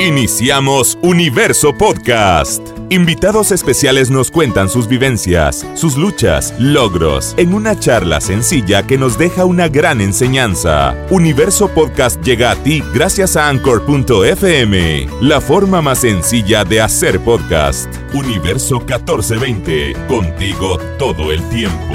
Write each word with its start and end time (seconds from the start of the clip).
Iniciamos 0.00 0.96
Universo 1.02 1.76
Podcast. 1.76 2.62
Invitados 2.88 3.50
especiales 3.50 4.10
nos 4.10 4.30
cuentan 4.30 4.68
sus 4.68 4.86
vivencias, 4.86 5.66
sus 5.74 5.96
luchas, 5.96 6.54
logros, 6.60 7.34
en 7.36 7.52
una 7.52 7.76
charla 7.76 8.20
sencilla 8.20 8.86
que 8.86 8.96
nos 8.96 9.18
deja 9.18 9.44
una 9.44 9.66
gran 9.66 10.00
enseñanza. 10.00 10.94
Universo 11.10 11.66
Podcast 11.66 12.22
llega 12.22 12.52
a 12.52 12.56
ti 12.62 12.80
gracias 12.94 13.36
a 13.36 13.48
Anchor.fm, 13.48 15.08
la 15.20 15.40
forma 15.40 15.82
más 15.82 15.98
sencilla 15.98 16.62
de 16.62 16.80
hacer 16.80 17.18
podcast. 17.18 17.92
Universo 18.14 18.78
1420, 18.78 19.94
contigo 20.06 20.78
todo 20.96 21.32
el 21.32 21.42
tiempo. 21.48 21.94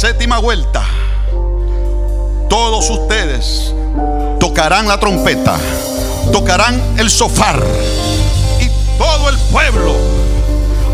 Séptima 0.00 0.38
vuelta, 0.38 0.82
todos 2.48 2.88
ustedes 2.88 3.74
tocarán 4.38 4.88
la 4.88 4.98
trompeta, 4.98 5.58
tocarán 6.32 6.80
el 6.96 7.10
sofar 7.10 7.62
y 8.62 8.96
todo 8.96 9.28
el 9.28 9.36
pueblo 9.52 9.94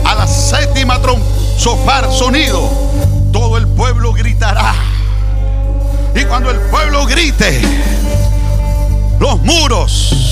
a 0.05 0.17
la 0.17 0.27
séptima 0.27 1.01
sofar 1.57 2.13
sonido, 2.13 2.69
todo 3.33 3.59
el 3.59 3.69
pueblo 3.69 4.13
gritará. 4.13 4.75
Y 6.17 6.25
cuando 6.25 6.51
el 6.51 6.59
pueblo 6.63 7.07
grite, 7.07 7.61
los 9.21 9.41
muros 9.43 10.26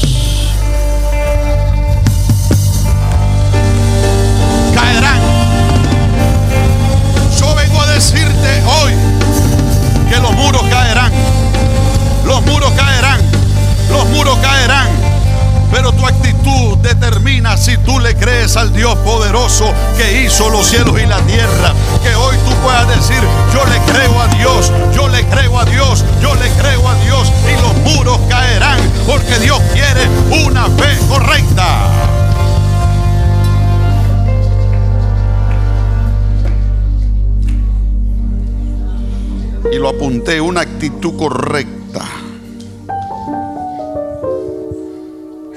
lo 39.84 39.90
apunté, 39.90 40.40
una 40.40 40.62
actitud 40.62 41.14
correcta. 41.14 42.00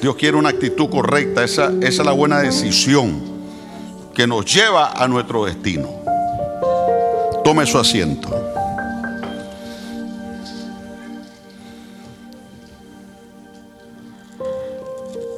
Dios 0.01 0.17
quiere 0.17 0.35
una 0.35 0.49
actitud 0.49 0.89
correcta, 0.89 1.45
esa, 1.45 1.71
esa 1.79 2.01
es 2.01 2.05
la 2.05 2.11
buena 2.11 2.39
decisión 2.39 3.21
que 4.13 4.27
nos 4.27 4.53
lleva 4.53 4.91
a 4.91 5.07
nuestro 5.07 5.45
destino. 5.45 5.87
Tome 7.45 7.65
su 7.65 7.77
asiento. 7.77 8.29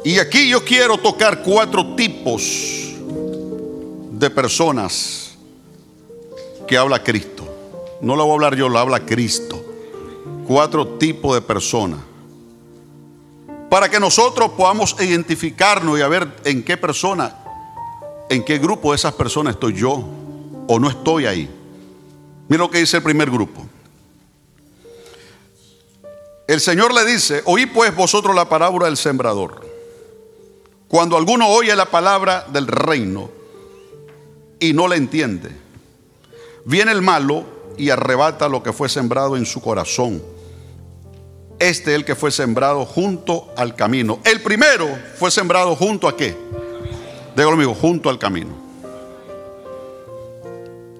Y 0.04 0.17
aquí 0.17 0.50
yo 0.50 0.66
quiero 0.66 0.98
tocar 0.98 1.44
cuatro 1.44 1.94
tipos 1.94 2.95
de 4.14 4.30
personas 4.32 5.38
que 6.67 6.76
habla 6.76 7.04
Cristo. 7.04 7.48
No 8.02 8.16
lo 8.16 8.25
voy 8.25 8.31
a 8.31 8.36
hablar 8.36 8.55
yo, 8.55 8.70
lo 8.70 8.80
habla 8.80 9.05
Cristo. 9.05 9.64
Cuatro 10.48 10.87
tipos 10.98 11.36
de 11.36 11.42
personas. 11.42 11.99
Para 13.70 13.89
que 13.89 13.99
nosotros 13.99 14.52
podamos 14.52 14.95
identificarnos 14.99 15.99
y 15.99 16.02
a 16.02 16.08
ver 16.08 16.27
en 16.43 16.64
qué 16.64 16.77
persona, 16.77 17.36
en 18.30 18.43
qué 18.43 18.58
grupo 18.58 18.92
de 18.92 18.95
esas 18.95 19.14
personas 19.14 19.55
estoy 19.55 19.73
yo 19.73 20.04
o 20.67 20.80
no 20.80 20.89
estoy 20.89 21.26
ahí. 21.26 21.49
Mira 22.48 22.64
lo 22.64 22.71
que 22.71 22.80
dice 22.80 22.98
el 22.98 23.04
primer 23.04 23.30
grupo. 23.30 23.65
El 26.48 26.60
Señor 26.60 26.93
le 26.95 27.05
dice, 27.05 27.43
oí 27.45 27.67
pues 27.67 27.95
vosotros 27.95 28.36
la 28.36 28.49
parábola 28.49 28.87
del 28.87 28.98
sembrador. 28.98 29.67
Cuando 30.87 31.16
alguno 31.16 31.48
oye 31.48 31.76
la 31.76 31.86
palabra 31.86 32.48
del 32.52 32.66
reino 32.66 33.30
y 34.60 34.73
no 34.73 34.87
la 34.87 34.95
entiende, 34.95 35.52
viene 36.66 36.92
el 36.92 37.04
malo 37.04 37.58
y 37.77 37.89
arrebata 37.89 38.49
lo 38.49 38.63
que 38.63 38.73
fue 38.73 38.89
sembrado 38.89 39.37
en 39.37 39.45
su 39.45 39.61
corazón. 39.61 40.21
Este 41.59 41.91
es 41.91 41.97
el 41.97 42.05
que 42.05 42.15
fue 42.15 42.31
sembrado 42.31 42.85
junto 42.85 43.52
al 43.57 43.75
camino. 43.75 44.19
El 44.23 44.41
primero 44.41 44.87
fue 45.17 45.30
sembrado 45.30 45.75
junto 45.75 46.07
a 46.07 46.15
qué? 46.15 46.35
Dígalo 47.35 47.53
amigo, 47.53 47.73
junto 47.73 48.09
al 48.09 48.17
camino. 48.17 48.49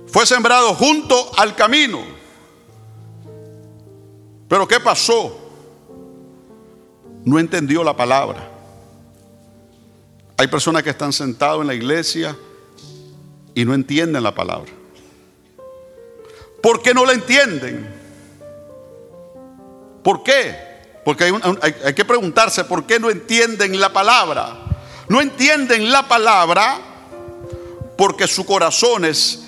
Fue 0.08 0.26
sembrado 0.26 0.74
junto 0.74 1.32
al 1.38 1.56
camino. 1.56 2.00
Pero 4.48 4.68
¿qué 4.68 4.80
pasó? 4.80 5.38
No 7.24 7.40
entendió 7.40 7.84
la 7.84 7.96
palabra. 7.96 8.50
Hay 10.36 10.48
personas 10.48 10.84
que 10.84 10.90
están 10.90 11.14
sentados 11.14 11.62
en 11.62 11.68
la 11.68 11.74
iglesia 11.74 12.36
y 13.54 13.66
no 13.66 13.74
entienden 13.74 14.24
la 14.24 14.34
palabra. 14.34 14.72
¿Por 16.62 16.82
qué 16.82 16.94
no 16.94 17.06
la 17.06 17.14
entienden? 17.14 18.00
¿Por 20.04 20.24
qué? 20.24 20.70
Porque 21.04 21.32
hay, 21.86 21.94
que 21.94 22.06
preguntarse 22.06 22.64
por 22.66 22.86
qué 22.86 23.00
no 23.00 23.10
entienden 23.10 23.80
la 23.80 23.92
palabra. 23.92 24.58
No 25.08 25.22
entienden 25.22 25.92
la 25.92 26.08
palabra 26.08 26.80
porque 27.98 28.28
sus 28.28 28.46
corazones 28.46 29.46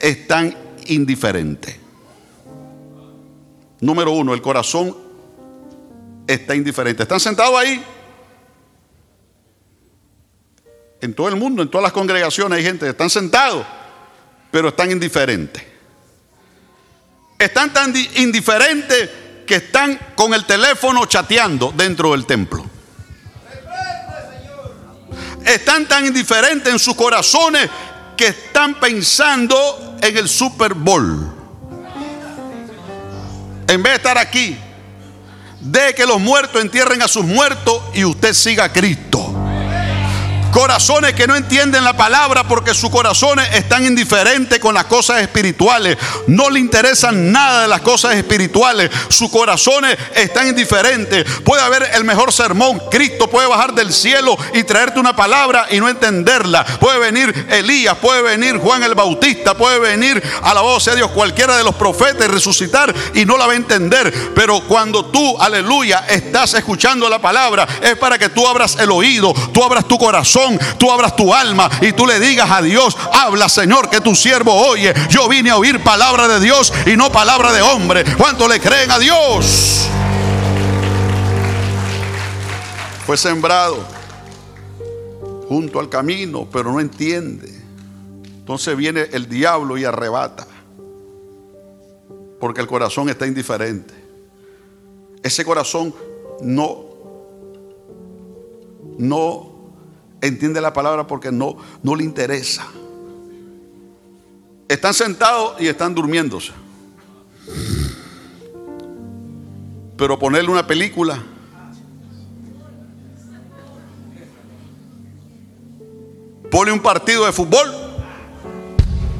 están 0.00 0.56
indiferentes. 0.86 1.76
Número 3.80 4.12
uno, 4.12 4.32
el 4.32 4.40
corazón 4.40 4.96
está 6.26 6.54
indiferente. 6.54 7.02
Están 7.02 7.20
sentados 7.20 7.58
ahí. 7.58 7.84
En 11.00 11.14
todo 11.14 11.28
el 11.28 11.36
mundo, 11.36 11.62
en 11.62 11.68
todas 11.68 11.82
las 11.82 11.92
congregaciones 11.92 12.58
hay 12.58 12.64
gente 12.64 12.86
que 12.86 12.90
están 12.90 13.10
sentados, 13.10 13.66
pero 14.52 14.68
están 14.68 14.90
indiferentes. 14.92 15.71
Están 17.42 17.72
tan 17.72 17.92
di- 17.92 18.08
indiferentes 18.16 19.10
que 19.44 19.56
están 19.56 19.98
con 20.14 20.32
el 20.32 20.44
teléfono 20.46 21.06
chateando 21.06 21.72
dentro 21.76 22.12
del 22.12 22.24
templo. 22.24 22.64
Están 25.44 25.86
tan 25.88 26.06
indiferentes 26.06 26.72
en 26.72 26.78
sus 26.78 26.94
corazones 26.94 27.68
que 28.16 28.28
están 28.28 28.78
pensando 28.78 29.96
en 30.00 30.16
el 30.16 30.28
Super 30.28 30.74
Bowl. 30.74 31.32
En 33.66 33.82
vez 33.82 33.92
de 33.92 33.96
estar 33.96 34.18
aquí, 34.18 34.56
de 35.60 35.94
que 35.94 36.06
los 36.06 36.20
muertos 36.20 36.60
entierren 36.62 37.02
a 37.02 37.08
sus 37.08 37.24
muertos 37.24 37.82
y 37.92 38.04
usted 38.04 38.34
siga 38.34 38.64
a 38.64 38.72
Cristo. 38.72 39.31
Corazones 40.52 41.14
que 41.14 41.26
no 41.26 41.34
entienden 41.34 41.82
la 41.82 41.96
palabra 41.96 42.46
porque 42.46 42.74
sus 42.74 42.90
corazones 42.90 43.48
están 43.54 43.86
indiferentes 43.86 44.58
con 44.58 44.74
las 44.74 44.84
cosas 44.84 45.22
espirituales. 45.22 45.96
No 46.26 46.50
le 46.50 46.60
interesan 46.60 47.32
nada 47.32 47.62
de 47.62 47.68
las 47.68 47.80
cosas 47.80 48.16
espirituales. 48.16 48.90
Sus 49.08 49.30
corazones 49.30 49.96
están 50.14 50.48
indiferentes. 50.48 51.24
Puede 51.42 51.62
haber 51.62 51.88
el 51.94 52.04
mejor 52.04 52.32
sermón. 52.32 52.82
Cristo 52.90 53.30
puede 53.30 53.48
bajar 53.48 53.72
del 53.72 53.94
cielo 53.94 54.36
y 54.52 54.62
traerte 54.64 55.00
una 55.00 55.16
palabra 55.16 55.68
y 55.70 55.80
no 55.80 55.88
entenderla. 55.88 56.66
Puede 56.66 56.98
venir 56.98 57.46
Elías, 57.48 57.96
puede 57.96 58.20
venir 58.20 58.58
Juan 58.58 58.82
el 58.82 58.94
Bautista, 58.94 59.56
puede 59.56 59.78
venir, 59.78 60.22
alabado 60.42 60.78
sea 60.80 60.94
Dios, 60.94 61.10
cualquiera 61.12 61.56
de 61.56 61.64
los 61.64 61.74
profetas 61.76 62.26
y 62.26 62.30
resucitar 62.30 62.94
y 63.14 63.24
no 63.24 63.38
la 63.38 63.46
va 63.46 63.54
a 63.54 63.56
entender. 63.56 64.12
Pero 64.34 64.60
cuando 64.68 65.06
tú, 65.06 65.40
aleluya, 65.40 66.04
estás 66.08 66.52
escuchando 66.54 67.08
la 67.08 67.20
palabra, 67.20 67.66
es 67.82 67.96
para 67.96 68.18
que 68.18 68.28
tú 68.28 68.46
abras 68.46 68.76
el 68.78 68.90
oído, 68.90 69.32
tú 69.52 69.64
abras 69.64 69.88
tu 69.88 69.96
corazón, 69.96 70.41
tú 70.78 70.90
abras 70.90 71.16
tu 71.16 71.34
alma 71.34 71.70
y 71.80 71.92
tú 71.92 72.06
le 72.06 72.18
digas 72.18 72.50
a 72.50 72.62
Dios, 72.62 72.96
habla 73.12 73.48
Señor, 73.48 73.88
que 73.88 74.00
tu 74.00 74.14
siervo 74.14 74.52
oye. 74.52 74.92
Yo 75.08 75.28
vine 75.28 75.50
a 75.50 75.56
oír 75.56 75.82
palabra 75.82 76.28
de 76.28 76.40
Dios 76.40 76.72
y 76.86 76.96
no 76.96 77.10
palabra 77.10 77.52
de 77.52 77.62
hombre. 77.62 78.04
¿Cuánto 78.16 78.48
le 78.48 78.60
creen 78.60 78.90
a 78.90 78.98
Dios? 78.98 79.88
Fue 83.06 83.16
sembrado 83.16 83.84
junto 85.48 85.80
al 85.80 85.88
camino, 85.88 86.48
pero 86.50 86.72
no 86.72 86.80
entiende. 86.80 87.52
Entonces 88.24 88.76
viene 88.76 89.08
el 89.12 89.28
diablo 89.28 89.76
y 89.76 89.84
arrebata. 89.84 90.46
Porque 92.40 92.60
el 92.60 92.66
corazón 92.66 93.08
está 93.08 93.26
indiferente. 93.26 93.94
Ese 95.22 95.44
corazón 95.44 95.94
no, 96.40 96.86
no 98.98 99.51
entiende 100.22 100.60
la 100.60 100.72
palabra 100.72 101.06
porque 101.06 101.30
no, 101.30 101.56
no 101.82 101.94
le 101.94 102.04
interesa. 102.04 102.66
Están 104.68 104.94
sentados 104.94 105.60
y 105.60 105.66
están 105.66 105.94
durmiéndose. 105.94 106.52
Pero 109.98 110.18
ponerle 110.18 110.50
una 110.50 110.66
película. 110.66 111.22
Pone 116.50 116.72
un 116.72 116.80
partido 116.80 117.26
de 117.26 117.32
fútbol. 117.32 117.70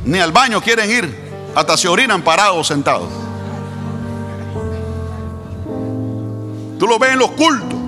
Ni 0.05 0.19
al 0.19 0.33
baño 0.33 0.63
quieren 0.63 0.91
ir. 0.91 1.15
Hasta 1.55 1.77
se 1.77 1.89
orinan 1.89 2.23
parados, 2.23 2.69
sentados. 2.69 3.11
Tú 6.79 6.87
lo 6.87 6.99
ves 6.99 7.13
en 7.13 7.19
los 7.19 7.31
cultos. 7.33 7.79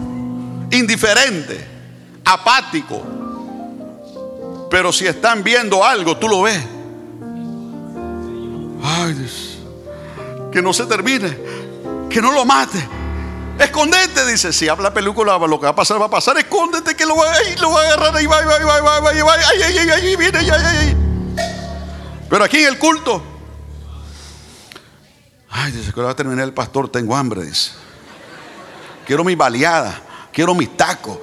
Indiferente. 0.71 1.74
Apático. 2.25 3.03
Pero 4.71 4.93
si 4.93 5.07
están 5.07 5.43
viendo 5.43 5.85
algo, 5.85 6.17
tú 6.17 6.29
lo 6.29 6.43
ves. 6.43 6.65
Ay. 8.83 9.31
Que 10.51 10.63
no 10.63 10.73
se 10.73 10.87
termine. 10.87 11.39
Que 12.11 12.21
no 12.21 12.33
lo 12.33 12.45
mate. 12.45 12.85
Escondete, 13.59 14.27
dice. 14.27 14.53
Si 14.53 14.69
habla 14.69 14.93
película, 14.93 15.39
lo 15.39 15.59
que 15.59 15.67
va 15.67 15.71
a 15.71 15.75
pasar, 15.75 16.01
va 16.01 16.07
a 16.07 16.11
pasar. 16.11 16.37
Escóndete 16.39 16.95
que 16.95 17.07
lo 17.07 17.17
va, 17.17 17.25
lo 17.61 17.71
va 17.71 17.81
a 17.81 17.85
agarrar. 17.85 18.17
Ahí 18.17 18.27
va, 18.27 18.39
ahí 18.39 18.45
va, 18.45 18.57
ahí 18.57 18.65
va, 18.65 18.75
ahí 18.75 18.83
va, 18.83 19.11
ahí 19.11 19.21
va. 19.23 19.33
Ay, 19.35 19.63
ay, 19.63 19.91
ay, 19.91 20.17
viene, 20.17 20.39
ay. 20.39 20.97
Pero 22.29 22.45
aquí 22.45 22.59
en 22.59 22.69
el 22.69 22.79
culto. 22.79 23.23
Ay, 25.51 25.73
dice 25.73 25.93
que 25.93 26.01
va 26.01 26.11
a 26.11 26.17
terminar 26.17 26.45
el 26.45 26.53
pastor. 26.53 26.89
Tengo 26.89 27.15
hambre, 27.15 27.45
dice. 27.45 27.71
Quiero 29.07 29.23
mi 29.23 29.35
baleada. 29.35 30.01
Quiero 30.33 30.55
mis 30.55 30.77
tacos. 30.77 31.19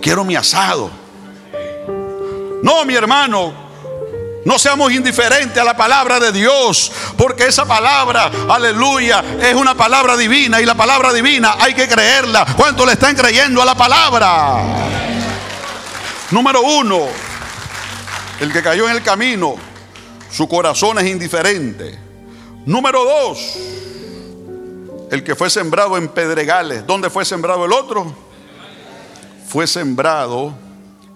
Quiero 0.00 0.24
mi 0.24 0.36
asado. 0.36 0.90
No, 2.62 2.84
mi 2.84 2.94
hermano. 2.94 3.70
No 4.44 4.58
seamos 4.58 4.90
indiferentes 4.92 5.58
a 5.58 5.64
la 5.64 5.76
palabra 5.76 6.18
de 6.18 6.32
Dios, 6.32 6.90
porque 7.18 7.46
esa 7.46 7.66
palabra, 7.66 8.30
aleluya, 8.48 9.22
es 9.38 9.54
una 9.54 9.74
palabra 9.74 10.16
divina 10.16 10.60
y 10.62 10.64
la 10.64 10.74
palabra 10.74 11.12
divina 11.12 11.56
hay 11.58 11.74
que 11.74 11.86
creerla. 11.86 12.46
¿Cuánto 12.56 12.86
le 12.86 12.92
están 12.92 13.14
creyendo 13.14 13.60
a 13.60 13.66
la 13.66 13.74
palabra? 13.74 14.62
Número 16.30 16.62
uno, 16.62 17.06
el 18.40 18.50
que 18.50 18.62
cayó 18.62 18.88
en 18.88 18.96
el 18.96 19.02
camino, 19.02 19.56
su 20.32 20.48
corazón 20.48 20.98
es 21.00 21.06
indiferente. 21.06 21.98
Número 22.64 23.04
dos, 23.04 23.56
el 25.10 25.22
que 25.22 25.34
fue 25.34 25.50
sembrado 25.50 25.98
en 25.98 26.08
pedregales. 26.08 26.86
¿Dónde 26.86 27.10
fue 27.10 27.26
sembrado 27.26 27.66
el 27.66 27.72
otro? 27.74 28.29
Fue 29.50 29.66
sembrado 29.66 30.54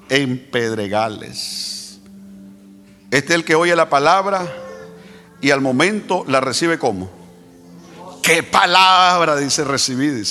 en 0.08 0.50
pedregales. 0.50 2.00
Este 3.12 3.28
es 3.32 3.34
el 3.36 3.44
que 3.44 3.54
oye 3.54 3.76
la 3.76 3.88
palabra 3.88 4.52
y 5.40 5.52
al 5.52 5.60
momento 5.60 6.24
la 6.26 6.40
recibe 6.40 6.76
como. 6.76 7.08
¿Qué 8.24 8.42
palabra 8.42 9.36
dice 9.36 9.62
recibir? 9.62 10.26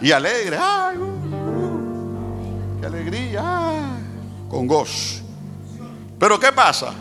Y 0.00 0.10
alegre. 0.10 0.58
Ay, 0.60 0.96
uh, 0.96 1.04
uh, 1.04 2.80
qué 2.80 2.86
alegría. 2.86 3.44
con 4.48 4.66
gozo. 4.66 5.22
Pero 6.18 6.40
¿qué 6.40 6.50
pasa? 6.50 6.92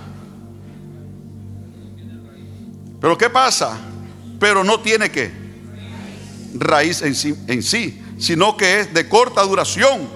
Pero 3.00 3.18
¿qué 3.18 3.28
pasa? 3.32 3.76
Pero 4.40 4.64
no 4.64 4.82
tiene 4.82 5.10
que 5.10 5.32
raíz 6.54 7.02
en 7.02 7.16
sí, 7.16 7.36
en 7.48 7.64
sí, 7.64 8.01
sino 8.22 8.56
que 8.56 8.82
es 8.82 8.94
de 8.94 9.10
corta 9.10 9.42
duración. 9.42 10.08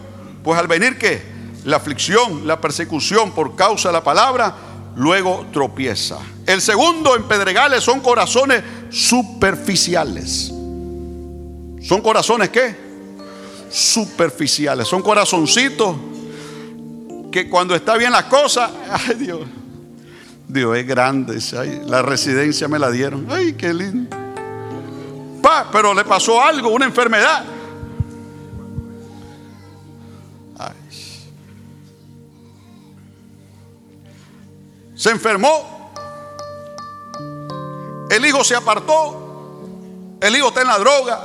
Pues 0.43 0.59
al 0.59 0.67
venir 0.67 0.97
que 0.97 1.23
la 1.65 1.77
aflicción, 1.77 2.45
la 2.45 2.61
persecución 2.61 3.31
por 3.31 3.55
causa 3.55 3.89
de 3.89 3.93
la 3.93 4.03
palabra, 4.03 4.55
luego 4.95 5.47
tropieza. 5.51 6.19
El 6.45 6.61
segundo 6.61 7.15
en 7.15 7.23
pedregales 7.23 7.83
son 7.83 8.01
corazones 8.01 8.61
superficiales. 8.91 10.51
¿Son 11.81 12.01
corazones 12.03 12.49
qué? 12.49 12.75
Superficiales. 13.71 14.87
Son 14.87 15.01
corazoncitos 15.01 15.95
que 17.31 17.49
cuando 17.49 17.73
está 17.73 17.97
bien 17.97 18.11
las 18.11 18.25
cosas, 18.25 18.69
ay 18.91 19.15
Dios, 19.15 19.39
Dios 20.47 20.77
es 20.77 20.85
grande, 20.85 21.39
la 21.87 22.03
residencia 22.03 22.67
me 22.67 22.77
la 22.77 22.91
dieron, 22.91 23.25
ay 23.31 23.53
qué 23.53 23.73
lindo. 23.73 24.15
Pa, 25.41 25.69
pero 25.71 25.91
le 25.95 26.05
pasó 26.05 26.41
algo, 26.43 26.69
una 26.69 26.85
enfermedad. 26.85 27.54
Se 34.95 35.11
enfermó, 35.11 35.91
el 38.09 38.25
hijo 38.25 38.43
se 38.43 38.55
apartó, 38.55 40.17
el 40.21 40.35
hijo 40.35 40.47
está 40.47 40.61
en 40.61 40.67
la 40.67 40.79
droga, 40.79 41.23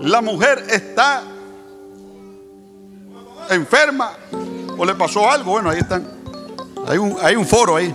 la 0.00 0.20
mujer 0.22 0.64
está 0.70 1.22
enferma 3.50 4.12
o 4.78 4.84
le 4.84 4.94
pasó 4.94 5.30
algo, 5.30 5.52
bueno, 5.52 5.70
ahí 5.70 5.80
están, 5.80 6.08
hay 6.88 7.36
un, 7.36 7.46
foro 7.46 7.76
ahí, 7.76 7.94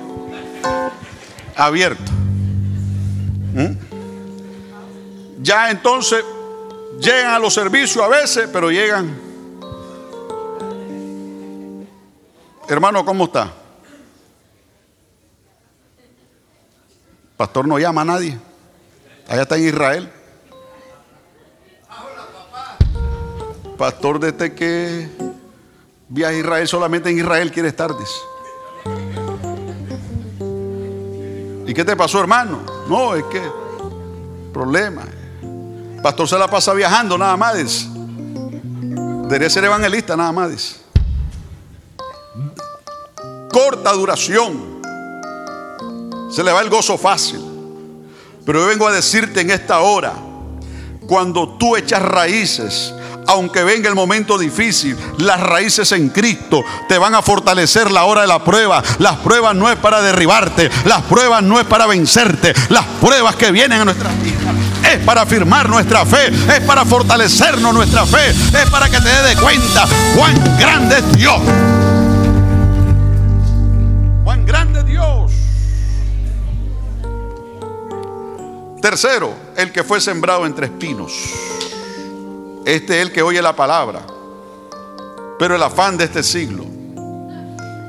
abierto. 1.56 2.12
¿Mm? 3.54 3.86
Ya 5.42 5.72
entonces 5.72 6.24
llegan 7.00 7.34
a 7.34 7.40
los 7.40 7.54
servicios 7.54 8.04
a 8.04 8.08
veces, 8.08 8.48
pero 8.52 8.70
llegan. 8.70 9.18
Hermano, 12.68 13.06
¿cómo 13.06 13.26
está? 13.26 13.52
Pastor 17.38 17.68
no 17.68 17.78
llama 17.78 18.02
a 18.02 18.06
nadie. 18.06 18.40
Allá 19.28 19.42
está 19.42 19.58
en 19.58 19.68
Israel. 19.68 20.12
Pastor 23.78 24.20
desde 24.20 24.56
que 24.56 25.10
viaja 26.08 26.34
a 26.34 26.38
Israel, 26.38 26.68
solamente 26.68 27.10
en 27.10 27.20
Israel 27.20 27.52
quiere 27.52 27.70
estar. 27.70 27.92
¿Y 31.68 31.74
qué 31.74 31.84
te 31.84 31.96
pasó, 31.96 32.22
hermano? 32.22 32.62
No, 32.88 33.16
es 33.16 33.24
que 33.26 33.42
problema. 34.54 35.04
Pastor 36.02 36.30
se 36.30 36.38
la 36.38 36.48
pasa 36.48 36.74
viajando 36.74 37.18
nada 37.18 37.36
más. 37.36 37.90
Debería 39.24 39.50
ser 39.50 39.66
evangelista 39.66 40.16
nada 40.16 40.32
más. 40.32 40.82
Corta 43.52 43.92
duración. 43.92 44.75
Se 46.36 46.44
le 46.44 46.52
va 46.52 46.60
el 46.60 46.70
gozo 46.70 46.98
fácil. 46.98 47.40
Pero 48.46 48.60
yo 48.60 48.68
vengo 48.68 48.90
a 48.90 48.92
decirte 48.92 49.40
en 49.40 49.52
esta 49.52 49.80
hora, 49.80 50.12
cuando 51.08 51.56
tú 51.58 51.78
echas 51.78 52.02
raíces, 52.02 52.94
aunque 53.26 53.64
venga 53.64 53.88
el 53.88 53.96
momento 53.96 54.38
difícil, 54.38 54.98
las 55.20 55.40
raíces 55.40 55.94
en 55.94 56.10
Cristo 56.10 56.62
te 56.90 56.98
van 56.98 57.16
a 57.16 57.22
fortalecer 57.22 57.90
la 57.90 58.04
hora 58.04 58.20
de 58.22 58.28
la 58.28 58.44
prueba. 58.44 58.84
Las 59.00 59.16
pruebas 59.20 59.56
no 59.56 59.70
es 59.70 59.78
para 59.78 60.02
derribarte, 60.02 60.70
las 60.84 61.04
pruebas 61.04 61.42
no 61.42 61.58
es 61.58 61.66
para 61.66 61.88
vencerte, 61.88 62.54
las 62.68 62.84
pruebas 63.00 63.38
que 63.38 63.54
vienen 63.54 63.80
a 63.80 63.86
nuestras 63.86 64.22
vidas 64.22 64.54
es 64.92 65.00
para 65.06 65.22
afirmar 65.22 65.70
nuestra 65.70 66.06
fe, 66.06 66.28
es 66.28 66.60
para 66.66 66.84
fortalecernos 66.84 67.74
nuestra 67.74 68.06
fe, 68.06 68.30
es 68.30 68.70
para 68.70 68.90
que 68.90 69.00
te 69.00 69.24
des 69.24 69.40
cuenta 69.40 69.88
cuán 70.18 70.58
grande 70.60 70.98
es 70.98 71.14
Dios. 71.14 71.40
Cuán 74.26 74.46
grande 74.46 74.80
es 74.80 74.86
Dios. 74.86 75.35
Tercero, 78.86 79.34
el 79.58 79.72
que 79.72 79.84
fue 79.84 80.00
sembrado 80.00 80.46
entre 80.46 80.68
espinos. 80.68 81.12
Este 82.66 82.98
es 82.98 83.08
el 83.08 83.12
que 83.12 83.24
oye 83.24 83.42
la 83.42 83.56
palabra. 83.56 84.06
Pero 85.40 85.56
el 85.56 85.64
afán 85.64 85.98
de 85.98 86.04
este 86.04 86.22
siglo 86.22 86.64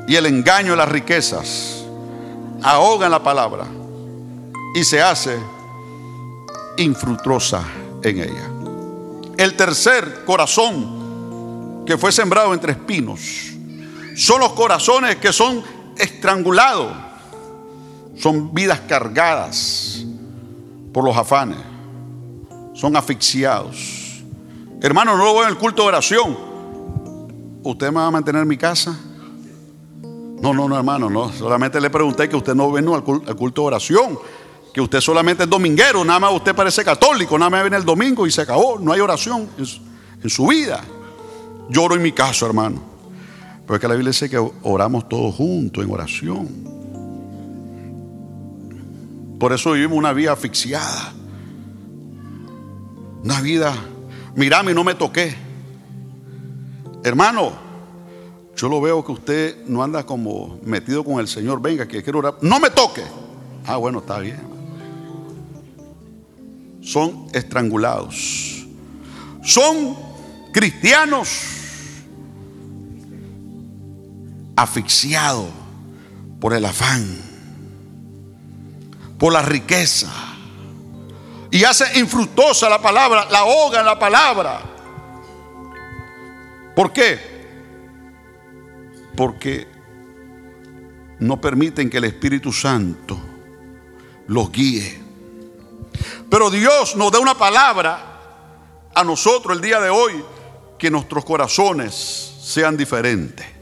y 0.09 0.17
el 0.17 0.25
engaño 0.25 0.71
de 0.71 0.79
las 0.79 0.89
riquezas 0.89 1.85
ahogan 2.63 3.11
la 3.11 3.23
palabra 3.23 3.67
y 4.75 4.85
se 4.85 5.03
hace 5.03 5.39
infructuosa 6.79 7.63
en 8.03 8.19
ella. 8.19 8.49
El 9.37 9.55
tercer 9.55 10.25
corazón 10.25 11.85
que 11.85 11.99
fue 11.99 12.11
sembrado 12.11 12.55
entre 12.55 12.73
espinos 12.73 13.21
son 14.17 14.41
los 14.41 14.55
corazones 14.55 15.17
que 15.17 15.35
son 15.35 15.63
estrangulados, 15.99 16.91
son 18.17 18.55
vidas 18.55 18.81
cargadas 18.89 20.07
por 20.97 21.05
los 21.05 21.15
afanes. 21.15 21.59
Son 22.73 22.97
asfixiados. 22.97 24.25
Hermano, 24.81 25.15
no 25.15 25.27
lo 25.27 25.35
voy 25.35 25.43
en 25.43 25.51
el 25.51 25.59
culto 25.59 25.83
de 25.83 25.89
oración. 25.89 26.35
¿Usted 27.63 27.89
me 27.89 27.97
va 27.97 28.07
a 28.07 28.11
mantener 28.11 28.41
en 28.41 28.49
mi 28.49 28.57
casa? 28.57 28.99
No, 30.41 30.55
no, 30.55 30.67
no, 30.67 30.75
hermano, 30.75 31.11
no. 31.11 31.31
Solamente 31.35 31.83
le 31.83 31.91
pregunté 31.91 32.31
que 32.31 32.37
usted 32.37 32.55
no 32.55 32.73
vino 32.73 32.95
al 32.95 33.05
culto 33.05 33.61
de 33.61 33.67
oración. 33.67 34.19
Que 34.73 34.81
usted 34.81 35.03
solamente 35.03 35.43
es 35.43 35.51
dominguero. 35.51 36.03
Nada 36.03 36.19
más 36.19 36.33
usted 36.33 36.55
parece 36.55 36.83
católico. 36.83 37.39
Nada 37.39 37.51
más 37.51 37.61
viene 37.61 37.77
el 37.77 37.85
domingo 37.85 38.27
y 38.27 38.31
se 38.31 38.41
acabó. 38.41 38.79
No 38.79 38.91
hay 38.91 39.01
oración 39.01 39.51
en 39.59 40.31
su 40.31 40.47
vida. 40.47 40.83
Lloro 41.69 41.95
en 41.95 42.01
mi 42.01 42.13
caso, 42.13 42.47
hermano. 42.47 42.81
Porque 43.67 43.87
la 43.87 43.93
Biblia 43.93 44.13
dice 44.13 44.31
que 44.31 44.39
oramos 44.63 45.11
todos 45.11 45.35
juntos 45.35 45.85
en 45.85 45.91
oración. 45.91 46.76
Por 49.39 49.53
eso 49.53 49.73
vivimos 49.73 49.99
una 49.99 50.13
vida 50.13 50.33
asfixiada. 50.33 51.13
Una 53.23 53.41
vida, 53.41 53.75
mirame 54.35 54.73
no 54.73 54.85
me 54.85 54.95
toqué. 54.95 55.35
Hermano, 57.03 57.53
yo 58.57 58.69
lo 58.69 58.81
veo 58.81 59.05
que 59.05 59.13
usted 59.13 59.67
no 59.67 59.83
anda 59.83 60.07
como 60.07 60.59
metido 60.63 61.05
con 61.05 61.21
el 61.21 61.29
Señor. 61.29 61.61
Venga, 61.61 61.87
que 61.87 62.03
quiero 62.03 62.21
orar. 62.21 62.39
No 62.41 62.59
me 62.59 62.71
toque. 62.71 63.03
Ah, 63.67 63.77
bueno, 63.77 63.99
está 63.99 64.19
bien. 64.19 64.41
Son 66.81 67.27
estrangulados. 67.33 68.67
Son 69.43 69.97
cristianos 70.53 71.29
asfixiados 74.57 75.47
por 76.41 76.55
el 76.55 76.65
afán, 76.65 77.05
por 79.19 79.33
la 79.33 79.43
riqueza. 79.43 80.11
Y 81.51 81.65
hace 81.65 81.99
infructuosa 81.99 82.69
la 82.69 82.81
palabra, 82.81 83.27
la 83.31 83.39
ahoga 83.41 83.83
la 83.83 83.99
palabra. 83.99 84.61
¿Por 86.75 86.93
qué? 86.93 87.37
Porque 89.17 89.67
no 91.21 91.41
permiten 91.41 91.89
que 91.89 91.99
el 91.99 92.05
Espíritu 92.05 92.53
Santo 92.53 93.19
los 94.27 94.53
guíe. 94.53 95.01
Pero 96.29 96.51
Dios 96.51 96.97
nos 96.97 97.11
da 97.11 97.19
una 97.19 97.39
palabra 97.39 98.17
a 98.95 99.05
nosotros 99.05 99.57
el 99.57 99.63
día 99.63 99.81
de 99.81 99.89
hoy 99.89 100.23
que 100.79 100.91
nuestros 100.91 101.25
corazones 101.25 101.95
sean 102.43 102.77
diferentes. 102.77 103.56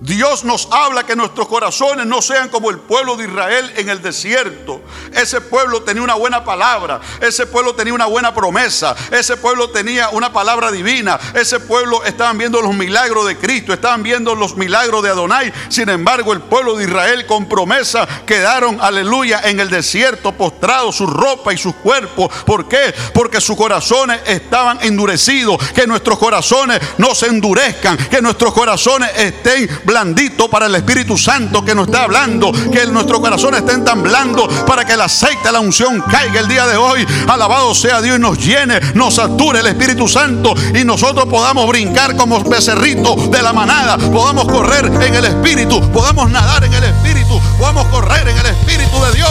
Dios 0.00 0.44
nos 0.44 0.68
habla 0.70 1.06
que 1.06 1.16
nuestros 1.16 1.48
corazones 1.48 2.04
no 2.04 2.20
sean 2.20 2.50
como 2.50 2.70
el 2.70 2.78
pueblo 2.78 3.16
de 3.16 3.24
Israel 3.24 3.72
en 3.76 3.88
el 3.88 4.02
desierto. 4.02 4.82
Ese 5.12 5.40
pueblo 5.40 5.82
tenía 5.82 6.02
una 6.02 6.14
buena 6.14 6.44
palabra, 6.44 7.00
ese 7.20 7.46
pueblo 7.46 7.74
tenía 7.74 7.94
una 7.94 8.04
buena 8.04 8.34
promesa, 8.34 8.94
ese 9.10 9.38
pueblo 9.38 9.70
tenía 9.70 10.10
una 10.10 10.30
palabra 10.32 10.70
divina, 10.70 11.18
ese 11.32 11.60
pueblo 11.60 12.04
estaban 12.04 12.36
viendo 12.36 12.60
los 12.60 12.74
milagros 12.74 13.26
de 13.26 13.38
Cristo, 13.38 13.72
estaban 13.72 14.02
viendo 14.02 14.34
los 14.34 14.54
milagros 14.56 15.02
de 15.02 15.08
Adonai. 15.08 15.50
Sin 15.70 15.88
embargo, 15.88 16.34
el 16.34 16.42
pueblo 16.42 16.76
de 16.76 16.84
Israel 16.84 17.24
con 17.24 17.48
promesa 17.48 18.06
quedaron, 18.26 18.78
aleluya, 18.82 19.40
en 19.44 19.60
el 19.60 19.70
desierto, 19.70 20.32
postrados, 20.32 20.96
su 20.96 21.06
ropa 21.06 21.54
y 21.54 21.58
sus 21.58 21.74
cuerpos. 21.74 22.30
¿Por 22.44 22.68
qué? 22.68 22.94
Porque 23.14 23.40
sus 23.40 23.56
corazones 23.56 24.20
estaban 24.26 24.78
endurecidos. 24.82 25.56
Que 25.72 25.86
nuestros 25.86 26.18
corazones 26.18 26.80
no 26.98 27.14
se 27.14 27.28
endurezcan, 27.28 27.96
que 27.96 28.20
nuestros 28.20 28.52
corazones 28.52 29.10
estén 29.16 29.85
blandito 29.86 30.50
para 30.50 30.66
el 30.66 30.74
Espíritu 30.74 31.16
Santo 31.16 31.64
que 31.64 31.74
nos 31.74 31.86
está 31.86 32.02
hablando, 32.02 32.52
que 32.52 32.84
nuestro 32.86 33.20
corazón 33.20 33.54
estén 33.54 33.84
tan 33.84 34.02
blando 34.02 34.48
para 34.66 34.84
que 34.84 34.94
el 34.94 35.00
aceite, 35.00 35.50
la 35.52 35.60
unción 35.60 36.02
caiga 36.02 36.40
el 36.40 36.48
día 36.48 36.66
de 36.66 36.76
hoy. 36.76 37.06
Alabado 37.28 37.74
sea 37.74 38.02
Dios 38.02 38.16
y 38.16 38.20
nos 38.20 38.44
llene, 38.44 38.80
nos 38.94 39.14
sature 39.14 39.60
el 39.60 39.66
Espíritu 39.68 40.08
Santo 40.08 40.54
y 40.74 40.84
nosotros 40.84 41.26
podamos 41.26 41.68
brincar 41.68 42.16
como 42.16 42.42
becerritos 42.42 43.30
de 43.30 43.40
la 43.40 43.52
manada, 43.52 43.96
podamos 43.96 44.46
correr 44.46 44.86
en 44.86 45.14
el 45.14 45.24
Espíritu, 45.24 45.80
podamos 45.92 46.28
nadar 46.30 46.64
en 46.64 46.74
el 46.74 46.84
Espíritu, 46.84 47.40
podamos 47.58 47.86
correr 47.86 48.28
en 48.28 48.36
el 48.36 48.46
Espíritu 48.46 49.04
de 49.04 49.12
Dios. 49.12 49.30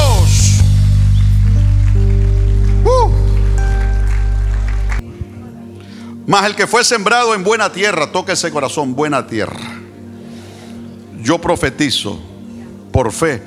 Uh. 2.86 3.12
Mas 6.28 6.46
el 6.46 6.56
que 6.56 6.66
fue 6.66 6.84
sembrado 6.84 7.36
en 7.36 7.44
buena 7.44 7.72
tierra, 7.72 8.12
toque 8.12 8.32
ese 8.32 8.52
corazón, 8.52 8.96
buena 8.96 9.28
tierra 9.28 9.85
yo 11.26 11.40
profetizo 11.40 12.20
por 12.92 13.12
fe 13.12 13.42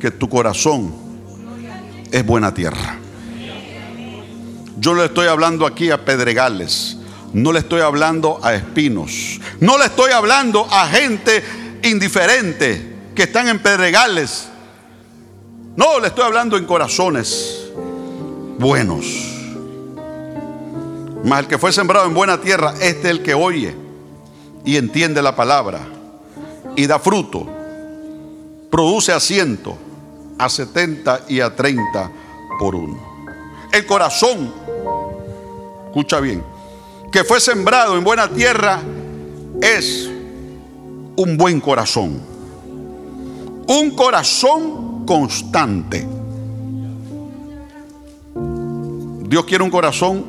que 0.00 0.12
tu 0.12 0.28
corazón 0.28 0.94
es 2.12 2.24
buena 2.24 2.54
tierra. 2.54 2.96
Yo 4.78 4.94
le 4.94 5.06
estoy 5.06 5.26
hablando 5.26 5.66
aquí 5.66 5.90
a 5.90 6.04
pedregales, 6.04 6.96
no 7.32 7.52
le 7.52 7.58
estoy 7.58 7.80
hablando 7.80 8.38
a 8.40 8.54
espinos, 8.54 9.40
no 9.58 9.78
le 9.78 9.86
estoy 9.86 10.12
hablando 10.12 10.64
a 10.70 10.86
gente 10.86 11.42
indiferente 11.82 12.94
que 13.16 13.24
están 13.24 13.48
en 13.48 13.58
pedregales. 13.58 14.48
No, 15.74 15.98
le 15.98 16.06
estoy 16.06 16.22
hablando 16.22 16.56
en 16.56 16.66
corazones 16.66 17.64
buenos. 18.60 19.06
Mas 21.24 21.40
el 21.40 21.46
que 21.48 21.58
fue 21.58 21.72
sembrado 21.72 22.06
en 22.06 22.14
buena 22.14 22.40
tierra, 22.40 22.74
este 22.80 23.08
es 23.08 23.10
el 23.10 23.22
que 23.22 23.34
oye 23.34 23.74
y 24.64 24.76
entiende 24.76 25.20
la 25.20 25.34
palabra 25.34 25.93
y 26.76 26.86
da 26.86 26.98
fruto, 26.98 27.46
produce 28.70 29.12
asiento 29.12 29.76
a 30.38 30.48
70 30.48 31.26
y 31.28 31.40
a 31.40 31.54
30 31.54 32.10
por 32.58 32.74
uno. 32.74 33.14
El 33.72 33.86
corazón, 33.86 34.52
escucha 35.86 36.20
bien, 36.20 36.42
que 37.10 37.24
fue 37.24 37.40
sembrado 37.40 37.96
en 37.96 38.04
buena 38.04 38.28
tierra 38.28 38.80
es 39.60 40.10
un 41.16 41.36
buen 41.36 41.60
corazón. 41.60 42.20
Un 43.66 43.90
corazón 43.96 45.06
constante. 45.06 46.06
Dios 49.28 49.44
quiere 49.44 49.64
un 49.64 49.70
corazón 49.70 50.24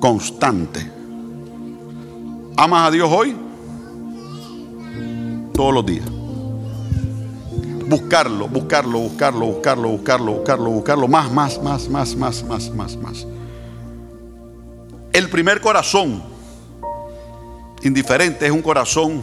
constante. 0.00 0.90
¿Amas 2.56 2.88
a 2.88 2.90
Dios 2.90 3.10
hoy? 3.12 3.45
Todos 5.56 5.74
los 5.74 5.86
días. 5.86 6.04
Buscarlo, 7.88 8.48
buscarlo, 8.48 8.98
buscarlo, 8.98 9.46
buscarlo, 9.46 9.88
buscarlo, 9.88 10.32
buscarlo, 10.32 10.70
buscarlo, 10.70 11.08
más, 11.08 11.32
más, 11.32 11.62
más, 11.62 11.88
más, 11.88 12.16
más, 12.16 12.44
más, 12.44 12.70
más, 12.70 12.96
más. 12.96 13.26
El 15.12 15.30
primer 15.30 15.60
corazón 15.60 16.22
indiferente 17.82 18.44
es 18.44 18.52
un 18.52 18.60
corazón 18.60 19.22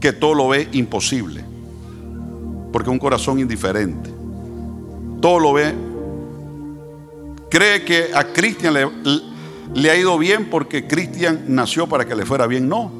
que 0.00 0.12
todo 0.12 0.34
lo 0.34 0.48
ve 0.48 0.68
imposible. 0.72 1.44
Porque 2.72 2.88
es 2.90 2.92
un 2.92 2.98
corazón 2.98 3.38
indiferente. 3.38 4.10
Todo 5.20 5.38
lo 5.38 5.52
ve. 5.52 5.72
Cree 7.48 7.84
que 7.84 8.10
a 8.12 8.24
Cristian 8.32 8.74
le, 8.74 8.88
le 9.74 9.90
ha 9.90 9.96
ido 9.96 10.18
bien 10.18 10.50
porque 10.50 10.88
Cristian 10.88 11.44
nació 11.48 11.86
para 11.86 12.04
que 12.04 12.16
le 12.16 12.26
fuera 12.26 12.48
bien. 12.48 12.68
No, 12.68 12.90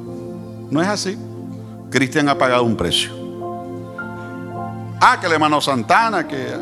no 0.71 0.81
es 0.81 0.87
así. 0.87 1.17
Cristian 1.95 2.27
ha 2.27 2.37
pagado 2.37 2.63
un 2.63 2.75
precio. 2.75 3.09
Ah, 4.99 5.17
que 5.17 5.27
el 5.27 5.31
hermano 5.31 5.61
Santana, 5.61 6.27
que 6.27 6.53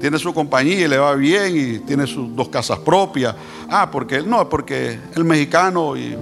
tiene 0.00 0.18
su 0.18 0.32
compañía 0.32 0.86
y 0.86 0.88
le 0.88 0.96
va 0.96 1.14
bien 1.14 1.54
y 1.54 1.78
tiene 1.80 2.06
sus 2.06 2.34
dos 2.34 2.48
casas 2.48 2.78
propias. 2.78 3.34
Ah, 3.68 3.90
porque 3.90 4.22
no, 4.22 4.48
porque 4.48 4.98
el 5.14 5.24
mexicano 5.24 5.94
y 5.94 6.16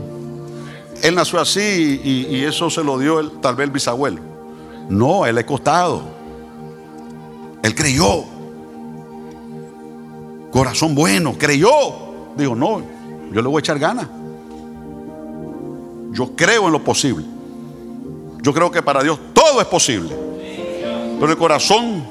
él 1.01 1.15
nació 1.15 1.39
así 1.39 2.01
y, 2.03 2.43
eso 2.43 2.69
se 2.71 2.83
lo 2.83 2.99
dio 2.99 3.25
tal 3.41 3.55
vez 3.55 3.69
el 3.69 3.71
bisabuelo. 3.71 4.21
No, 4.89 5.27
él 5.27 5.37
le 5.37 5.47
costado. 5.47 6.03
Él 7.63 7.73
creyó. 7.73 8.25
Corazón 10.51 10.97
bueno, 10.97 11.37
creyó. 11.39 11.71
Digo, 12.37 12.57
no, 12.57 12.83
yo 13.31 13.43
le 13.43 13.49
voy 13.49 13.59
a 13.59 13.61
echar 13.61 13.79
ganas. 13.79 14.09
Yo 16.11 16.35
creo 16.35 16.67
en 16.67 16.73
lo 16.73 16.83
posible. 16.83 17.30
Yo 18.43 18.55
creo 18.55 18.71
que 18.71 18.83
para 18.83 19.03
Dios 19.03 19.19
todo 19.35 19.61
es 19.61 19.67
posible. 19.67 20.15
Pero 21.19 21.33
el 21.33 21.39
corazón 21.39 22.05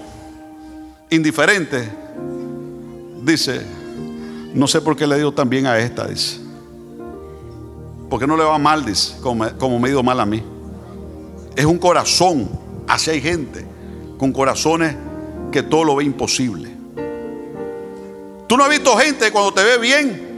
indiferente 1.10 1.90
dice, 3.24 3.62
no 4.54 4.68
sé 4.68 4.82
por 4.82 4.96
qué 4.96 5.08
le 5.08 5.18
digo 5.18 5.32
también 5.32 5.66
a 5.66 5.80
esta, 5.80 6.08
dice. 6.08 6.40
Porque 8.10 8.28
no 8.28 8.38
le 8.38 8.44
va 8.44 8.58
mal, 8.58 8.86
dice, 8.86 9.16
como, 9.22 9.50
como 9.58 9.80
me 9.80 9.88
ha 9.88 9.92
ido 9.92 10.04
mal 10.04 10.20
a 10.20 10.26
mí. 10.26 10.44
Es 11.56 11.66
un 11.66 11.78
corazón, 11.78 12.50
así 12.88 13.10
hay 13.10 13.22
gente, 13.22 13.66
con 14.18 14.32
corazones 14.32 14.96
que 15.52 15.64
todo 15.64 15.84
lo 15.84 15.96
ve 15.96 16.04
imposible. 16.04 16.70
Tú 18.48 18.58
no 18.58 18.64
has 18.64 18.70
visto 18.70 18.96
gente 18.98 19.32
cuando 19.32 19.54
te 19.54 19.64
ve 19.64 19.78
bien, 19.78 20.29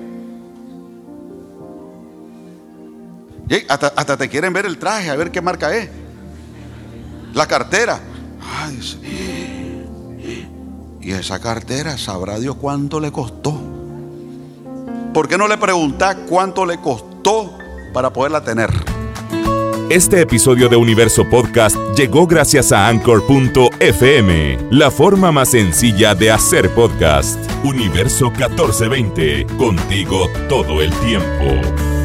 hasta, 3.67 4.17
te 4.17 4.29
quieren 4.29 4.53
ver 4.53 4.65
el 4.65 4.77
traje, 4.77 5.09
a 5.09 5.15
ver 5.15 5.31
qué 5.31 5.41
marca 5.41 5.75
es. 5.75 5.89
La 7.33 7.47
cartera. 7.47 7.99
y 11.01 11.11
esa 11.11 11.39
cartera, 11.39 11.97
sabrá 11.97 12.39
Dios 12.39 12.55
cuánto 12.55 12.99
le 12.99 13.11
costó. 13.11 13.59
¿Por 15.13 15.27
qué 15.27 15.37
no 15.37 15.47
le 15.47 15.57
preguntas 15.57 16.15
cuánto 16.29 16.65
le 16.65 16.79
costó 16.79 17.57
para 17.93 18.13
poderla 18.13 18.43
tener? 18.43 18.69
Este 19.89 20.21
episodio 20.21 20.69
de 20.69 20.77
Universo 20.77 21.29
Podcast 21.29 21.75
llegó 21.97 22.25
gracias 22.25 22.71
a 22.71 22.87
Anchor.fm, 22.87 24.57
la 24.71 24.89
forma 24.89 25.33
más 25.33 25.49
sencilla 25.49 26.15
de 26.15 26.31
hacer 26.31 26.73
podcast. 26.73 27.37
Universo 27.65 28.31
1420, 28.31 29.47
contigo 29.57 30.29
todo 30.47 30.81
el 30.81 30.93
tiempo. 31.01 32.00